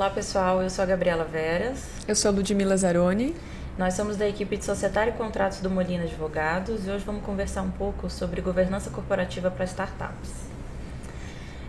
Olá 0.00 0.08
pessoal, 0.08 0.62
eu 0.62 0.70
sou 0.70 0.82
a 0.82 0.86
Gabriela 0.86 1.24
Veras. 1.24 1.84
Eu 2.08 2.16
sou 2.16 2.30
a 2.30 2.32
Ludmila 2.32 2.74
Zaroni. 2.74 3.36
Nós 3.76 3.92
somos 3.92 4.16
da 4.16 4.26
equipe 4.26 4.56
de 4.56 4.64
Societário 4.64 5.12
e 5.12 5.16
Contratos 5.18 5.60
do 5.60 5.68
Molina 5.68 6.04
Advogados 6.04 6.86
e 6.86 6.90
hoje 6.90 7.04
vamos 7.04 7.22
conversar 7.22 7.60
um 7.60 7.70
pouco 7.70 8.08
sobre 8.08 8.40
governança 8.40 8.88
corporativa 8.88 9.50
para 9.50 9.66
startups. 9.66 10.30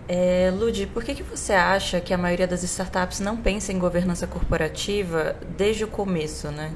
É, 0.08 0.50
Lud, 0.50 0.88
por 0.94 1.04
que, 1.04 1.16
que 1.16 1.24
você 1.24 1.52
acha 1.52 2.00
que 2.00 2.14
a 2.14 2.18
maioria 2.18 2.48
das 2.48 2.64
startups 2.64 3.20
não 3.20 3.36
pensa 3.36 3.74
em 3.74 3.78
governança 3.78 4.26
corporativa 4.26 5.36
desde 5.58 5.84
o 5.84 5.90
começo, 5.90 6.50
né? 6.52 6.72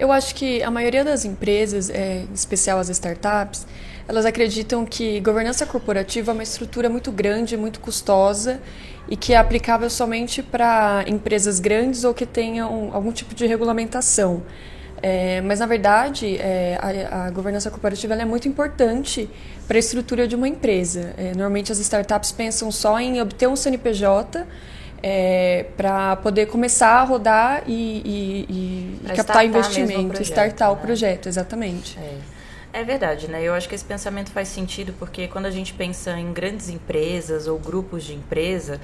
Eu 0.00 0.10
acho 0.10 0.34
que 0.34 0.62
a 0.62 0.70
maioria 0.70 1.04
das 1.04 1.26
empresas, 1.26 1.90
é, 1.90 2.22
em 2.22 2.32
especial 2.32 2.78
as 2.78 2.88
startups, 2.88 3.66
elas 4.08 4.24
acreditam 4.24 4.86
que 4.86 5.20
governança 5.20 5.66
corporativa 5.66 6.32
é 6.32 6.34
uma 6.34 6.42
estrutura 6.42 6.88
muito 6.88 7.12
grande, 7.12 7.54
muito 7.54 7.80
custosa 7.80 8.62
e 9.06 9.14
que 9.14 9.34
é 9.34 9.36
aplicável 9.36 9.90
somente 9.90 10.42
para 10.42 11.04
empresas 11.06 11.60
grandes 11.60 12.02
ou 12.02 12.14
que 12.14 12.24
tenham 12.24 12.88
algum 12.94 13.12
tipo 13.12 13.34
de 13.34 13.46
regulamentação. 13.46 14.42
É, 15.02 15.42
mas, 15.42 15.60
na 15.60 15.66
verdade, 15.66 16.38
é, 16.38 16.78
a, 16.80 17.26
a, 17.26 17.30
governança 17.30 17.70
corporativa 17.70 18.14
é 18.14 18.24
muito 18.24 18.48
importante 18.48 19.28
para 19.68 19.76
a 19.76 19.80
estrutura 19.80 20.26
de 20.26 20.34
uma 20.34 20.48
empresa. 20.48 21.12
É, 21.18 21.32
normalmente, 21.32 21.70
as 21.70 21.78
startups 21.78 22.32
pensam 22.32 22.72
só 22.72 22.98
em 22.98 23.20
obter 23.20 23.48
um 23.48 23.54
CNPJ 23.54 24.46
é, 25.02 25.66
para 25.76 26.16
poder 26.16 26.46
começar 26.46 27.00
a 27.00 27.04
rodar 27.04 27.62
e, 27.66 28.02
e, 28.04 29.00
e 29.08 29.14
captar 29.14 29.44
investimento, 29.44 30.08
projeto, 30.08 30.24
startar 30.24 30.68
né? 30.68 30.74
o 30.74 30.76
projeto, 30.76 31.28
exatamente. 31.28 31.98
É. 31.98 32.40
É 32.72 32.84
verdade, 32.84 33.28
né? 33.28 33.42
Eu 33.42 33.52
acho 33.52 33.68
que 33.68 33.74
esse 33.74 33.84
pensamento 33.84 34.30
faz 34.30 34.46
sentido 34.46 34.94
porque 34.96 35.26
quando 35.26 35.46
a 35.46 35.50
gente 35.50 35.74
pensa 35.74 36.16
em 36.16 36.32
grandes 36.32 36.68
empresas 36.68 37.48
ou 37.48 37.58
grupos 37.58 38.04
de 38.04 38.14
empresa 38.14 38.80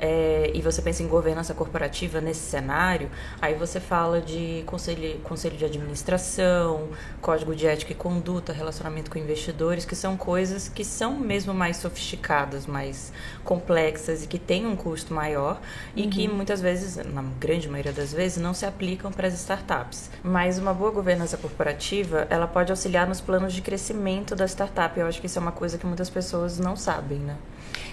é, 0.00 0.50
e 0.54 0.62
você 0.62 0.80
pensa 0.80 1.02
em 1.02 1.06
governança 1.06 1.52
corporativa 1.52 2.22
nesse 2.22 2.40
cenário, 2.40 3.10
aí 3.40 3.54
você 3.54 3.78
fala 3.78 4.20
de 4.20 4.62
conselho, 4.64 5.18
conselho 5.20 5.56
de 5.58 5.64
administração, 5.66 6.88
código 7.20 7.54
de 7.54 7.66
ética 7.66 7.92
e 7.92 7.94
conduta, 7.94 8.50
relacionamento 8.50 9.10
com 9.10 9.18
investidores, 9.18 9.84
que 9.84 9.94
são 9.94 10.16
coisas 10.16 10.70
que 10.70 10.84
são 10.84 11.18
mesmo 11.18 11.52
mais 11.52 11.76
sofisticadas, 11.76 12.66
mais 12.66 13.12
complexas 13.44 14.24
e 14.24 14.26
que 14.26 14.38
têm 14.38 14.66
um 14.66 14.74
custo 14.74 15.12
maior 15.12 15.60
e 15.94 16.04
uhum. 16.04 16.10
que 16.10 16.26
muitas 16.26 16.62
vezes, 16.62 16.96
na 16.96 17.22
grande 17.38 17.68
maioria 17.68 17.92
das 17.92 18.12
vezes, 18.12 18.38
não 18.38 18.54
se 18.54 18.64
aplicam 18.64 19.12
para 19.12 19.28
as 19.28 19.34
startups. 19.34 20.10
Mas 20.22 20.58
uma 20.58 20.72
boa 20.72 20.90
governança 20.90 21.36
corporativa, 21.36 22.26
ela 22.30 22.46
pode 22.46 22.72
auxiliar 22.72 23.06
nos 23.06 23.20
planos 23.20 23.52
de 23.52 23.60
crescimento 23.60 24.34
da 24.34 24.46
startup. 24.46 24.98
Eu 24.98 25.06
acho 25.06 25.20
que 25.20 25.26
isso 25.26 25.38
é 25.38 25.42
uma 25.42 25.52
coisa 25.52 25.76
que 25.76 25.84
muitas 25.84 26.08
pessoas 26.08 26.58
não 26.58 26.74
sabem, 26.74 27.18
né? 27.18 27.36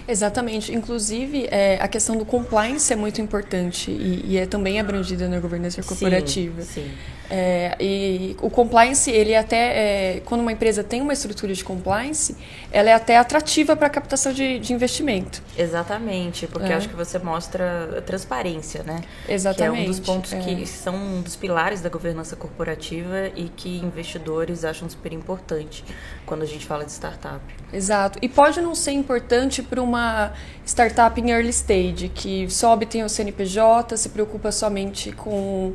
Exatamente. 0.08 0.74
Inclusive, 0.74 1.46
é, 1.50 1.78
a 1.80 1.86
questão 1.86 2.16
do 2.16 2.24
compliance 2.24 2.90
é 2.92 2.96
muito 2.96 3.20
importante 3.20 3.90
e, 3.90 4.24
e 4.24 4.36
é 4.38 4.46
também 4.46 4.80
abrangida 4.80 5.28
na 5.28 5.38
governança 5.38 5.82
corporativa. 5.82 6.62
Sim, 6.62 6.82
sim. 6.82 6.90
É, 7.30 7.76
e 7.78 8.36
o 8.40 8.48
compliance, 8.48 9.10
ele 9.10 9.32
é 9.32 9.38
até, 9.38 10.16
é, 10.16 10.20
quando 10.24 10.40
uma 10.40 10.52
empresa 10.52 10.82
tem 10.82 11.00
uma 11.00 11.12
estrutura 11.12 11.52
de 11.52 11.62
compliance, 11.62 12.34
ela 12.72 12.88
é 12.88 12.94
até 12.94 13.18
atrativa 13.18 13.76
para 13.76 13.86
a 13.86 13.90
captação 13.90 14.32
de, 14.32 14.58
de, 14.58 14.72
investimento. 14.72 15.42
Exatamente, 15.56 16.46
porque 16.46 16.72
é. 16.72 16.74
acho 16.74 16.88
que 16.88 16.96
você 16.96 17.18
mostra 17.18 18.02
transparência, 18.06 18.82
né? 18.82 19.02
Exatamente. 19.28 19.74
Que 19.74 19.80
é 19.80 19.84
um 19.84 19.86
dos 19.86 20.00
pontos 20.00 20.32
que 20.32 20.62
é. 20.62 20.66
são 20.66 20.94
um 20.94 21.20
dos 21.20 21.36
pilares 21.36 21.82
da 21.82 21.90
governança 21.90 22.34
corporativa 22.34 23.30
e 23.36 23.48
que 23.48 23.78
investidores 23.78 24.64
acham 24.64 24.88
super 24.88 25.12
importante 25.12 25.84
quando 26.24 26.42
a 26.42 26.46
gente 26.46 26.64
fala 26.64 26.84
de 26.84 26.92
startup. 26.92 27.40
Exato. 27.72 28.18
E 28.22 28.28
pode 28.28 28.60
não 28.60 28.74
ser 28.74 28.92
importante 28.92 29.62
para 29.62 29.82
uma 29.82 30.32
startup 30.64 31.20
em 31.20 31.30
early 31.30 31.50
stage, 31.50 32.08
que 32.08 32.48
só 32.50 32.72
obtém 32.72 33.04
o 33.04 33.08
CNPJ, 33.08 33.96
se 33.96 34.08
preocupa 34.08 34.50
somente 34.50 35.12
com 35.12 35.74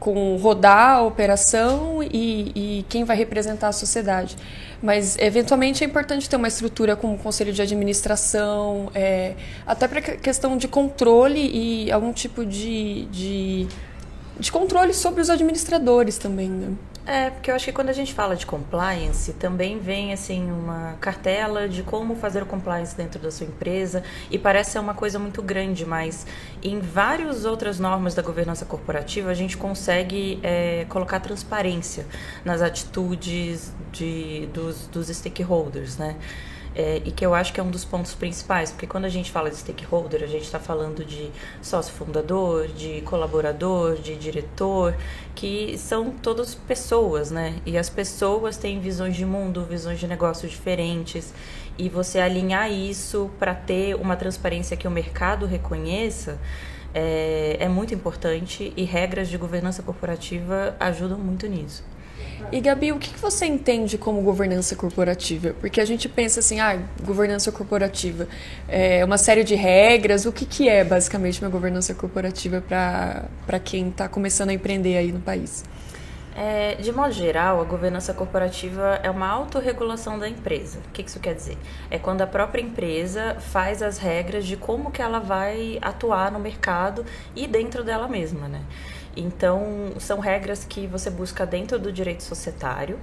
com 0.00 0.36
rodar 0.36 0.96
a 0.96 1.02
operação 1.02 2.02
e, 2.02 2.52
e, 2.54 2.86
quem 2.88 3.04
vai 3.04 3.14
representar 3.14 3.68
a 3.68 3.72
sociedade. 3.72 4.34
Mas, 4.82 5.18
eventualmente, 5.18 5.84
é 5.84 5.86
importante 5.86 6.28
ter 6.28 6.36
uma 6.36 6.48
estrutura 6.48 6.96
como 6.96 7.18
conselho 7.18 7.52
de 7.52 7.60
administração, 7.60 8.90
é, 8.94 9.34
até 9.66 9.86
para 9.86 10.00
questão 10.00 10.56
de 10.56 10.66
controle 10.66 11.50
e 11.52 11.92
algum 11.92 12.14
tipo 12.14 12.46
de, 12.46 13.04
de, 13.12 13.68
de 14.38 14.50
controle 14.50 14.94
sobre 14.94 15.20
os 15.20 15.28
administradores 15.28 16.16
também. 16.16 16.48
Né? 16.48 16.72
É, 17.10 17.28
porque 17.28 17.50
eu 17.50 17.56
acho 17.56 17.64
que 17.64 17.72
quando 17.72 17.88
a 17.88 17.92
gente 17.92 18.14
fala 18.14 18.36
de 18.36 18.46
compliance, 18.46 19.32
também 19.32 19.80
vem 19.80 20.12
assim 20.12 20.48
uma 20.48 20.94
cartela 21.00 21.68
de 21.68 21.82
como 21.82 22.14
fazer 22.14 22.40
o 22.40 22.46
compliance 22.46 22.96
dentro 22.96 23.20
da 23.20 23.32
sua 23.32 23.48
empresa 23.48 24.04
e 24.30 24.38
parece 24.38 24.70
ser 24.70 24.78
uma 24.78 24.94
coisa 24.94 25.18
muito 25.18 25.42
grande, 25.42 25.84
mas 25.84 26.24
em 26.62 26.78
várias 26.78 27.44
outras 27.44 27.80
normas 27.80 28.14
da 28.14 28.22
governança 28.22 28.64
corporativa 28.64 29.28
a 29.28 29.34
gente 29.34 29.56
consegue 29.56 30.38
é, 30.40 30.86
colocar 30.88 31.18
transparência 31.18 32.06
nas 32.44 32.62
atitudes 32.62 33.72
de, 33.90 34.46
dos, 34.54 34.86
dos 34.86 35.08
stakeholders, 35.08 35.96
né? 35.98 36.14
É, 36.74 37.02
e 37.04 37.10
que 37.10 37.26
eu 37.26 37.34
acho 37.34 37.52
que 37.52 37.58
é 37.58 37.62
um 37.62 37.70
dos 37.70 37.84
pontos 37.84 38.14
principais, 38.14 38.70
porque 38.70 38.86
quando 38.86 39.04
a 39.04 39.08
gente 39.08 39.30
fala 39.30 39.50
de 39.50 39.56
stakeholder, 39.56 40.22
a 40.22 40.26
gente 40.26 40.44
está 40.44 40.60
falando 40.60 41.04
de 41.04 41.28
sócio 41.60 41.92
fundador, 41.92 42.68
de 42.68 43.00
colaborador, 43.00 43.96
de 43.96 44.14
diretor, 44.14 44.96
que 45.34 45.76
são 45.76 46.12
todas 46.12 46.54
pessoas, 46.54 47.32
né? 47.32 47.56
E 47.66 47.76
as 47.76 47.90
pessoas 47.90 48.56
têm 48.56 48.78
visões 48.78 49.16
de 49.16 49.26
mundo, 49.26 49.64
visões 49.64 49.98
de 49.98 50.06
negócios 50.06 50.50
diferentes, 50.52 51.34
e 51.76 51.88
você 51.88 52.20
alinhar 52.20 52.70
isso 52.70 53.30
para 53.38 53.54
ter 53.54 53.96
uma 53.96 54.14
transparência 54.14 54.76
que 54.76 54.86
o 54.86 54.90
mercado 54.90 55.46
reconheça. 55.46 56.38
É, 56.92 57.56
é 57.60 57.68
muito 57.68 57.94
importante 57.94 58.72
e 58.76 58.84
regras 58.84 59.28
de 59.28 59.38
governança 59.38 59.82
corporativa 59.82 60.76
ajudam 60.78 61.18
muito 61.18 61.46
nisso. 61.46 61.84
E 62.52 62.60
Gabi, 62.60 62.92
o 62.92 62.98
que 62.98 63.16
você 63.18 63.46
entende 63.46 63.96
como 63.96 64.20
governança 64.22 64.74
corporativa? 64.74 65.54
Porque 65.60 65.80
a 65.80 65.84
gente 65.84 66.08
pensa 66.08 66.40
assim, 66.40 66.58
ah, 66.60 66.78
governança 67.02 67.52
corporativa 67.52 68.26
é 68.68 69.04
uma 69.04 69.18
série 69.18 69.44
de 69.44 69.54
regras. 69.54 70.26
O 70.26 70.32
que, 70.32 70.44
que 70.44 70.68
é 70.68 70.82
basicamente 70.82 71.40
uma 71.40 71.50
governança 71.50 71.94
corporativa 71.94 72.60
para 72.60 73.58
quem 73.60 73.88
está 73.88 74.08
começando 74.08 74.50
a 74.50 74.52
empreender 74.52 74.96
aí 74.96 75.12
no 75.12 75.20
país? 75.20 75.64
É, 76.34 76.76
de 76.76 76.92
modo 76.92 77.12
geral, 77.12 77.60
a 77.60 77.64
governança 77.64 78.14
corporativa 78.14 79.00
é 79.02 79.10
uma 79.10 79.28
autorregulação 79.28 80.18
da 80.18 80.28
empresa. 80.28 80.78
O 80.88 80.92
que 80.92 81.02
isso 81.02 81.20
quer 81.20 81.34
dizer? 81.34 81.58
É 81.90 81.98
quando 81.98 82.22
a 82.22 82.26
própria 82.26 82.62
empresa 82.62 83.36
faz 83.38 83.82
as 83.82 83.98
regras 83.98 84.46
de 84.46 84.56
como 84.56 84.90
que 84.90 85.02
ela 85.02 85.18
vai 85.18 85.78
atuar 85.82 86.30
no 86.30 86.38
mercado 86.38 87.04
e 87.34 87.46
dentro 87.46 87.84
dela 87.84 88.08
mesma, 88.08 88.48
né? 88.48 88.62
Então, 89.16 89.92
são 89.98 90.20
regras 90.20 90.64
que 90.64 90.86
você 90.86 91.10
busca 91.10 91.44
dentro 91.44 91.78
do 91.78 91.92
direito 91.92 92.22
societário. 92.22 92.98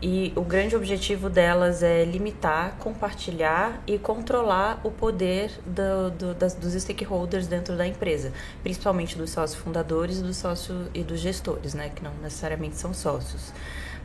E 0.00 0.30
o 0.36 0.42
grande 0.42 0.76
objetivo 0.76 1.30
delas 1.30 1.82
é 1.82 2.04
limitar, 2.04 2.76
compartilhar 2.78 3.82
e 3.86 3.98
controlar 3.98 4.78
o 4.84 4.90
poder 4.90 5.50
do, 5.64 6.10
do, 6.10 6.34
das, 6.34 6.54
dos 6.54 6.74
stakeholders 6.74 7.46
dentro 7.46 7.74
da 7.76 7.86
empresa, 7.86 8.30
principalmente 8.62 9.16
dos 9.16 9.30
sócios 9.30 9.58
fundadores 9.58 10.20
dos 10.20 10.36
sócios 10.36 10.88
e 10.92 11.02
dos 11.02 11.18
gestores, 11.18 11.72
né, 11.72 11.90
que 11.94 12.04
não 12.04 12.12
necessariamente 12.22 12.76
são 12.76 12.92
sócios. 12.92 13.54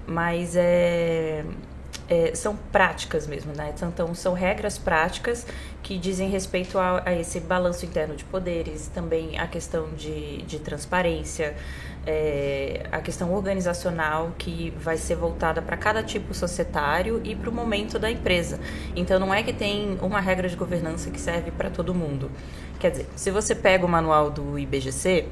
Mas 0.07 0.55
é, 0.55 1.43
é, 2.07 2.33
são 2.35 2.55
práticas 2.55 3.27
mesmo, 3.27 3.53
né? 3.53 3.73
Então, 3.87 4.15
são 4.15 4.33
regras 4.33 4.77
práticas 4.77 5.45
que 5.91 5.97
dizem 5.97 6.29
respeito 6.29 6.79
a, 6.79 7.03
a 7.05 7.13
esse 7.13 7.41
balanço 7.41 7.85
interno 7.85 8.15
de 8.15 8.23
poderes, 8.23 8.87
também 8.87 9.37
a 9.37 9.45
questão 9.45 9.89
de, 9.89 10.41
de 10.43 10.57
transparência, 10.57 11.53
é, 12.07 12.85
a 12.93 13.01
questão 13.01 13.33
organizacional 13.33 14.31
que 14.37 14.73
vai 14.77 14.95
ser 14.95 15.15
voltada 15.15 15.61
para 15.61 15.75
cada 15.75 16.01
tipo 16.01 16.33
societário 16.33 17.19
e 17.25 17.35
para 17.35 17.49
o 17.49 17.53
momento 17.53 17.99
da 17.99 18.09
empresa. 18.09 18.57
Então, 18.95 19.19
não 19.19 19.33
é 19.33 19.43
que 19.43 19.51
tem 19.51 19.97
uma 20.01 20.21
regra 20.21 20.47
de 20.47 20.55
governança 20.55 21.11
que 21.11 21.19
serve 21.19 21.51
para 21.51 21.69
todo 21.69 21.93
mundo. 21.93 22.31
Quer 22.79 22.91
dizer, 22.91 23.07
se 23.17 23.29
você 23.29 23.53
pega 23.53 23.85
o 23.85 23.89
manual 23.89 24.31
do 24.31 24.57
IBGC, 24.57 25.27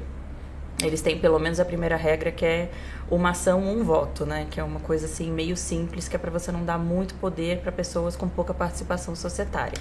eles 0.82 1.00
têm 1.00 1.18
pelo 1.18 1.38
menos 1.38 1.58
a 1.58 1.64
primeira 1.64 1.96
regra 1.96 2.30
que 2.30 2.44
é 2.44 2.70
uma 3.10 3.30
ação, 3.30 3.62
um 3.62 3.82
voto, 3.82 4.26
né? 4.26 4.46
Que 4.50 4.60
é 4.60 4.62
uma 4.62 4.80
coisa 4.80 5.06
assim 5.06 5.32
meio 5.32 5.56
simples, 5.56 6.06
que 6.06 6.16
é 6.16 6.18
para 6.18 6.30
você 6.30 6.52
não 6.52 6.66
dar 6.66 6.76
muito 6.76 7.14
poder 7.14 7.60
para 7.60 7.72
pessoas 7.72 8.14
com 8.14 8.28
pouca 8.28 8.52
participação 8.52 9.16
societária. 9.16 9.78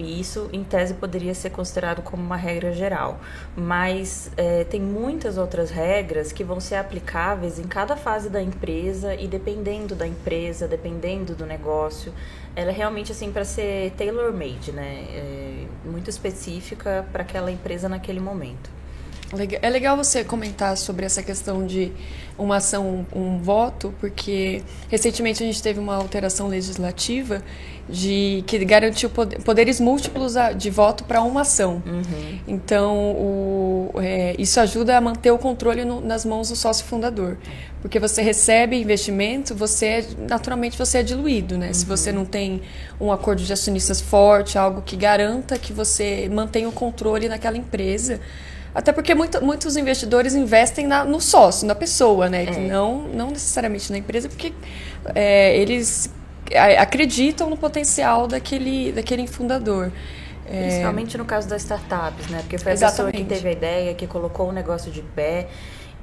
E 0.00 0.18
isso, 0.18 0.48
em 0.50 0.64
tese, 0.64 0.94
poderia 0.94 1.34
ser 1.34 1.50
considerado 1.50 2.00
como 2.00 2.22
uma 2.22 2.36
regra 2.36 2.72
geral. 2.72 3.20
Mas 3.54 4.30
é, 4.34 4.64
tem 4.64 4.80
muitas 4.80 5.36
outras 5.36 5.70
regras 5.70 6.32
que 6.32 6.42
vão 6.42 6.58
ser 6.58 6.76
aplicáveis 6.76 7.58
em 7.58 7.64
cada 7.64 7.94
fase 7.96 8.30
da 8.30 8.42
empresa 8.42 9.14
e 9.14 9.28
dependendo 9.28 9.94
da 9.94 10.06
empresa, 10.06 10.66
dependendo 10.66 11.34
do 11.34 11.44
negócio. 11.44 12.14
Ela 12.56 12.70
é 12.70 12.72
realmente 12.72 13.12
assim 13.12 13.30
para 13.30 13.44
ser 13.44 13.90
tailor-made, 13.92 14.72
né? 14.72 15.04
É, 15.10 15.66
muito 15.84 16.08
específica 16.08 17.06
para 17.12 17.22
aquela 17.22 17.52
empresa 17.52 17.86
naquele 17.86 18.20
momento. 18.20 18.79
É 19.62 19.70
legal 19.70 19.96
você 19.96 20.24
comentar 20.24 20.76
sobre 20.76 21.06
essa 21.06 21.22
questão 21.22 21.64
de 21.64 21.92
uma 22.36 22.56
ação, 22.56 23.06
um, 23.14 23.38
voto, 23.38 23.94
porque 24.00 24.62
recentemente 24.88 25.42
a 25.42 25.46
gente 25.46 25.62
teve 25.62 25.78
uma 25.78 25.94
alteração 25.94 26.48
legislativa 26.48 27.42
de 27.88 28.42
que 28.46 28.64
garantiu 28.64 29.08
poderes 29.44 29.78
múltiplos 29.78 30.34
de 30.56 30.70
voto 30.70 31.04
para 31.04 31.22
uma 31.22 31.42
ação. 31.42 31.82
Uhum. 31.86 32.38
Então, 32.48 32.96
o, 32.96 33.92
é, 33.96 34.34
isso 34.36 34.58
ajuda 34.58 34.96
a 34.96 35.00
manter 35.00 35.30
o 35.30 35.38
controle 35.38 35.84
no, 35.84 36.00
nas 36.00 36.24
mãos 36.24 36.48
do 36.48 36.56
sócio 36.56 36.84
fundador. 36.84 37.36
Porque 37.80 37.98
você 37.98 38.22
recebe 38.22 38.76
investimento, 38.76 39.54
você 39.54 39.86
é, 39.86 40.06
naturalmente 40.28 40.76
você 40.76 40.98
é 40.98 41.02
diluído, 41.02 41.56
né? 41.56 41.68
Uhum. 41.68 41.74
Se 41.74 41.84
você 41.84 42.10
não 42.10 42.24
tem 42.24 42.62
um 43.00 43.12
acordo 43.12 43.42
de 43.42 43.52
acionistas 43.52 44.00
forte, 44.00 44.58
algo 44.58 44.82
que 44.82 44.96
garanta 44.96 45.58
que 45.58 45.72
você 45.72 46.28
mantenha 46.32 46.68
o 46.68 46.72
controle 46.72 47.28
naquela 47.28 47.56
empresa, 47.56 48.20
até 48.74 48.92
porque 48.92 49.14
muito, 49.14 49.44
muitos 49.44 49.76
investidores 49.76 50.34
investem 50.34 50.86
na, 50.86 51.04
no 51.04 51.20
sócio, 51.20 51.66
na 51.66 51.74
pessoa, 51.74 52.28
né? 52.28 52.44
É. 52.44 52.58
Não, 52.68 53.02
não 53.08 53.30
necessariamente 53.30 53.90
na 53.90 53.98
empresa, 53.98 54.28
porque 54.28 54.52
é, 55.14 55.56
eles 55.56 56.10
acreditam 56.78 57.48
no 57.48 57.56
potencial 57.56 58.26
daquele, 58.26 58.92
daquele 58.92 59.26
fundador. 59.26 59.92
É, 60.46 60.62
Principalmente 60.62 61.16
no 61.16 61.24
caso 61.24 61.48
das 61.48 61.62
startups, 61.62 62.28
né? 62.28 62.38
Porque 62.40 62.58
foi 62.58 62.72
a 62.72 62.74
Exatamente. 62.74 63.12
pessoa 63.12 63.28
que 63.28 63.34
teve 63.34 63.48
a 63.48 63.52
ideia, 63.52 63.94
que 63.94 64.06
colocou 64.06 64.48
o 64.48 64.52
negócio 64.52 64.90
de 64.90 65.02
pé. 65.02 65.48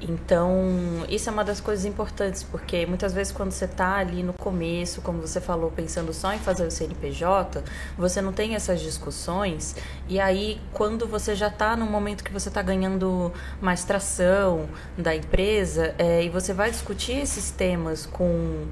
Então, 0.00 1.04
isso 1.08 1.28
é 1.28 1.32
uma 1.32 1.44
das 1.44 1.60
coisas 1.60 1.84
importantes, 1.84 2.42
porque 2.42 2.86
muitas 2.86 3.12
vezes 3.12 3.32
quando 3.32 3.50
você 3.50 3.64
está 3.64 3.96
ali 3.96 4.22
no 4.22 4.32
começo, 4.32 5.00
como 5.00 5.20
você 5.20 5.40
falou, 5.40 5.70
pensando 5.70 6.12
só 6.12 6.32
em 6.32 6.38
fazer 6.38 6.66
o 6.66 6.70
CNPJ, 6.70 7.64
você 7.96 8.22
não 8.22 8.32
tem 8.32 8.54
essas 8.54 8.80
discussões, 8.80 9.74
e 10.08 10.20
aí 10.20 10.60
quando 10.72 11.06
você 11.06 11.34
já 11.34 11.48
está 11.48 11.76
no 11.76 11.86
momento 11.86 12.22
que 12.22 12.32
você 12.32 12.48
está 12.48 12.62
ganhando 12.62 13.32
mais 13.60 13.84
tração 13.84 14.68
da 14.96 15.14
empresa, 15.14 15.94
é, 15.98 16.22
e 16.22 16.28
você 16.28 16.52
vai 16.52 16.70
discutir 16.70 17.18
esses 17.18 17.50
temas 17.50 18.06
com 18.06 18.66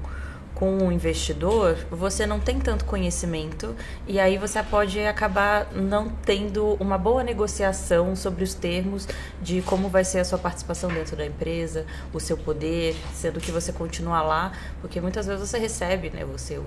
com 0.57 0.75
o 0.79 0.91
investidor, 0.91 1.77
você 1.91 2.25
não 2.25 2.39
tem 2.39 2.59
tanto 2.59 2.83
conhecimento 2.83 3.75
e 4.07 4.19
aí 4.19 4.39
você 4.39 4.61
pode 4.63 4.99
acabar 5.01 5.71
não 5.71 6.09
tendo 6.09 6.73
uma 6.79 6.97
boa 6.97 7.23
negociação 7.23 8.15
sobre 8.15 8.43
os 8.43 8.55
termos 8.55 9.07
de 9.39 9.61
como 9.61 9.87
vai 9.87 10.03
ser 10.03 10.17
a 10.17 10.25
sua 10.25 10.39
participação 10.39 10.89
dentro 10.89 11.15
da 11.15 11.23
empresa, 11.23 11.85
o 12.11 12.19
seu 12.19 12.35
poder, 12.35 12.95
sendo 13.13 13.39
que 13.39 13.51
você 13.51 13.71
continua 13.71 14.23
lá, 14.23 14.51
porque 14.81 14.99
muitas 14.99 15.27
vezes 15.27 15.47
você 15.47 15.59
recebe, 15.59 16.09
né, 16.09 16.25
você, 16.25 16.57
o, 16.57 16.63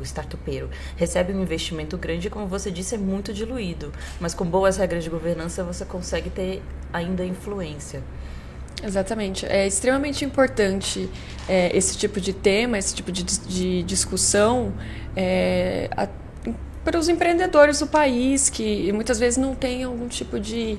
o 0.00 0.02
startupeiro, 0.02 0.68
recebe 0.96 1.32
um 1.32 1.40
investimento 1.40 1.96
grande 1.96 2.26
e, 2.26 2.30
como 2.30 2.48
você 2.48 2.72
disse, 2.72 2.96
é 2.96 2.98
muito 2.98 3.32
diluído, 3.32 3.92
mas 4.18 4.34
com 4.34 4.44
boas 4.44 4.78
regras 4.78 5.04
de 5.04 5.10
governança 5.10 5.62
você 5.62 5.84
consegue 5.84 6.28
ter 6.28 6.60
ainda 6.92 7.24
influência. 7.24 8.02
Exatamente. 8.82 9.46
É 9.46 9.66
extremamente 9.66 10.24
importante 10.24 11.08
é, 11.48 11.76
esse 11.76 11.96
tipo 11.96 12.20
de 12.20 12.32
tema, 12.32 12.78
esse 12.78 12.94
tipo 12.94 13.10
de, 13.10 13.22
de 13.22 13.82
discussão 13.82 14.72
é, 15.16 15.88
a, 15.96 16.08
para 16.84 16.98
os 16.98 17.08
empreendedores 17.08 17.80
do 17.80 17.86
país 17.86 18.48
que 18.48 18.90
muitas 18.92 19.18
vezes 19.18 19.36
não 19.36 19.54
têm 19.54 19.84
algum 19.84 20.08
tipo 20.08 20.38
de, 20.38 20.78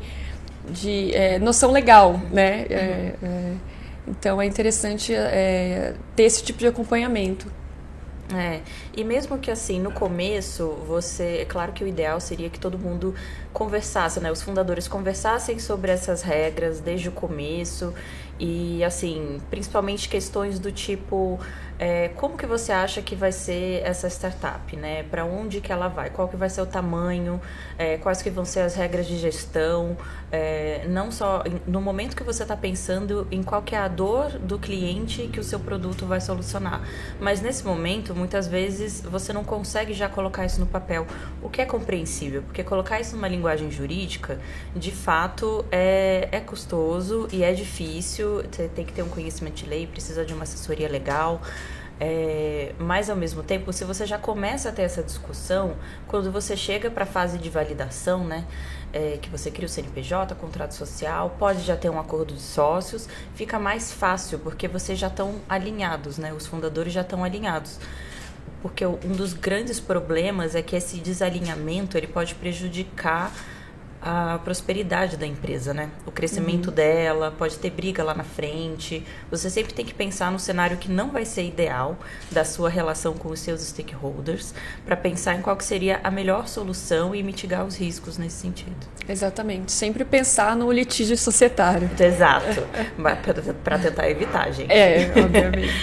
de 0.70 1.14
é, 1.14 1.40
noção 1.40 1.72
legal, 1.72 2.20
né? 2.32 2.66
É, 2.70 3.14
então 4.08 4.42
é 4.42 4.46
interessante 4.46 5.14
é, 5.14 5.94
ter 6.16 6.24
esse 6.24 6.44
tipo 6.44 6.60
de 6.60 6.68
acompanhamento. 6.68 7.48
É, 8.36 8.62
e 8.96 9.04
mesmo 9.04 9.40
que 9.40 9.50
assim, 9.50 9.80
no 9.80 9.92
começo, 9.92 10.68
você. 10.88 11.40
É 11.42 11.46
claro 11.46 11.72
que 11.72 11.84
o 11.84 11.88
ideal 11.88 12.20
seria 12.20 12.50
que 12.50 12.60
todo 12.60 12.78
mundo 12.78 13.16
conversasse, 13.52 14.20
né? 14.20 14.32
Os 14.32 14.42
fundadores 14.42 14.88
conversassem 14.88 15.58
sobre 15.58 15.92
essas 15.92 16.22
regras 16.22 16.80
desde 16.80 17.10
o 17.10 17.12
começo. 17.12 17.92
E 18.40 18.84
assim, 18.84 19.42
principalmente 19.50 20.08
questões 20.08 20.60
do 20.60 20.72
tipo 20.72 21.40
é, 21.80 22.10
como 22.10 22.38
que 22.38 22.46
você 22.46 22.74
acha 22.74 23.02
que 23.02 23.16
vai 23.16 23.32
ser 23.32 23.82
essa 23.86 24.10
startup, 24.10 24.76
né? 24.76 25.04
Para 25.04 25.24
onde 25.24 25.62
que 25.62 25.72
ela 25.72 25.88
vai? 25.88 26.10
Qual 26.10 26.28
que 26.28 26.36
vai 26.36 26.50
ser 26.50 26.62
o 26.62 26.66
tamanho? 26.66 27.40
É, 27.78 27.98
quais 27.98 28.22
que 28.22 28.30
vão 28.30 28.44
ser 28.44 28.60
as 28.60 28.76
regras 28.76 29.08
de 29.08 29.18
gestão? 29.18 29.96
É, 30.30 30.86
não 30.90 31.10
só 31.10 31.42
no 31.66 31.82
momento 31.82 32.18
que 32.18 32.24
você 32.24 32.44
está 32.44 32.56
pensando 32.56 33.26
em 33.32 33.42
qual 33.42 33.62
que 33.62 33.74
é 33.74 33.78
a 33.78 33.88
dor 33.88 34.38
do 34.38 34.60
cliente 34.60 35.30
que 35.32 35.40
o 35.40 35.44
seu 35.44 35.60
produto 35.60 36.06
vai 36.06 36.20
solucionar, 36.20 36.82
mas 37.20 37.42
nesse 37.42 37.66
momento, 37.66 38.14
muitas 38.14 38.46
vezes 38.46 39.02
você 39.02 39.32
não 39.32 39.46
consegue 39.46 39.94
já 39.94 40.10
colocar 40.10 40.46
isso 40.46 40.60
no 40.60 40.68
papel, 40.68 41.08
o 41.42 41.50
que 41.50 41.62
é 41.62 41.66
compreensível, 41.66 42.44
porque 42.44 42.62
colocar 42.62 43.00
isso 43.00 43.16
numa 43.16 43.28
linguagem 43.28 43.72
jurídica, 43.72 44.38
de 44.76 44.92
fato, 44.92 45.66
é, 45.72 46.28
é 46.30 46.40
custoso 46.42 47.28
e 47.32 47.42
é 47.42 47.54
difícil. 47.54 48.29
Você 48.38 48.68
tem 48.68 48.86
que 48.86 48.94
ter 48.94 49.04
um 49.04 49.10
conhecimento 49.10 49.56
de 49.56 49.66
lei, 49.66 49.88
precisa 49.88 50.26
de 50.26 50.34
uma 50.34 50.44
assessoria 50.44 50.88
legal. 50.88 51.42
É, 52.02 52.74
mas 52.80 53.10
ao 53.10 53.16
mesmo 53.16 53.44
tempo, 53.44 53.74
se 53.74 53.84
você 53.84 54.06
já 54.06 54.18
começa 54.18 54.70
a 54.70 54.72
ter 54.72 54.84
essa 54.84 55.04
discussão, 55.04 55.76
quando 56.08 56.32
você 56.32 56.56
chega 56.56 56.90
para 56.90 57.04
a 57.04 57.08
fase 57.08 57.38
de 57.38 57.50
validação, 57.50 58.24
né, 58.24 58.46
é, 58.94 59.18
que 59.22 59.30
você 59.30 59.52
cria 59.52 59.66
o 59.66 59.70
CNPJ, 59.70 60.34
contrato 60.36 60.74
social, 60.74 61.36
pode 61.38 61.62
já 61.62 61.76
ter 61.76 61.90
um 61.90 62.00
acordo 62.00 62.34
de 62.34 62.42
sócios, 62.42 63.10
fica 63.36 63.60
mais 63.60 63.92
fácil 63.92 64.40
porque 64.40 64.68
vocês 64.68 64.98
já 64.98 65.08
estão 65.08 65.42
alinhados, 65.50 66.18
né, 66.18 66.32
os 66.32 66.48
fundadores 66.48 66.94
já 66.94 67.02
estão 67.02 67.22
alinhados. 67.24 67.80
Porque 68.62 68.86
um 68.86 69.14
dos 69.16 69.34
grandes 69.34 69.80
problemas 69.80 70.56
é 70.56 70.62
que 70.62 70.76
esse 70.76 71.00
desalinhamento 71.00 71.98
ele 71.98 72.08
pode 72.08 72.36
prejudicar 72.36 73.32
a 74.02 74.40
prosperidade 74.44 75.18
da 75.18 75.28
empresa, 75.28 75.74
né? 75.74 75.90
O 76.06 76.12
crescimento 76.12 76.68
uhum. 76.68 76.74
dela, 76.74 77.34
pode 77.38 77.58
ter 77.58 77.70
briga 77.70 78.04
lá 78.04 78.14
na 78.14 78.24
frente. 78.24 79.06
Você 79.30 79.50
sempre 79.50 79.74
tem 79.74 79.86
que 79.86 79.94
pensar 79.94 80.32
no 80.32 80.40
cenário 80.40 80.78
que 80.78 80.90
não 80.90 81.10
vai 81.10 81.26
ser 81.26 81.44
ideal 81.44 81.98
da 82.32 82.46
sua 82.46 82.70
relação 82.70 83.14
com 83.14 83.30
os 83.30 83.40
seus 83.40 83.62
stakeholders, 83.62 84.54
para 84.86 84.96
pensar 84.96 85.36
em 85.36 85.42
qual 85.42 85.56
que 85.58 85.66
seria 85.66 86.00
a 86.04 86.10
melhor 86.10 86.48
solução 86.48 87.14
e 87.14 87.22
mitigar 87.22 87.66
os 87.66 87.76
riscos 87.76 88.18
nesse 88.18 88.38
sentido. 88.38 88.76
Exatamente. 89.08 89.72
Sempre 89.72 90.06
pensar 90.06 90.56
no 90.56 90.72
litígio 90.72 91.18
societário. 91.18 91.90
Exato. 92.00 92.64
para 93.64 93.80
tentar 93.80 94.10
evitar, 94.10 94.52
gente. 94.52 94.72
É, 94.72 95.12
obviamente. 95.18 95.74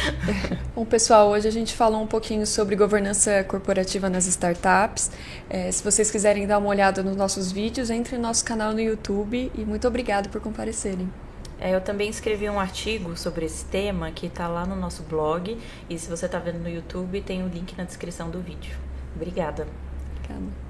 Bom, 0.75 0.85
pessoal, 0.85 1.31
hoje 1.31 1.49
a 1.49 1.51
gente 1.51 1.75
falou 1.75 2.03
um 2.03 2.07
pouquinho 2.07 2.47
sobre 2.47 2.77
governança 2.77 3.43
corporativa 3.45 4.09
nas 4.09 4.27
startups. 4.27 5.11
É, 5.51 5.71
se 5.71 5.83
vocês 5.83 6.11
quiserem 6.11 6.47
dar 6.47 6.59
uma 6.59 6.69
olhada 6.69 7.03
nos 7.03 7.17
nossos 7.17 7.51
vídeos, 7.51 7.91
entre 8.07 8.17
no 8.19 8.23
nosso 8.23 8.45
canal 8.45 8.73
no 8.73 8.79
YouTube 8.79 9.51
e 9.53 9.65
muito 9.65 9.89
obrigado 9.89 10.29
por 10.29 10.41
comparecerem. 10.41 11.13
É, 11.59 11.75
eu 11.75 11.81
também 11.81 12.09
escrevi 12.09 12.49
um 12.49 12.61
artigo 12.61 13.17
sobre 13.17 13.47
esse 13.47 13.65
tema 13.65 14.13
que 14.13 14.27
está 14.27 14.47
lá 14.47 14.65
no 14.65 14.77
nosso 14.77 15.03
blog. 15.03 15.59
E 15.91 15.99
se 15.99 16.09
você 16.09 16.27
está 16.27 16.39
vendo 16.39 16.61
no 16.61 16.69
YouTube, 16.69 17.21
tem 17.23 17.43
o 17.43 17.49
link 17.49 17.77
na 17.77 17.83
descrição 17.83 18.31
do 18.31 18.41
vídeo. 18.41 18.77
Obrigada. 19.17 19.67
Obrigada. 20.19 20.66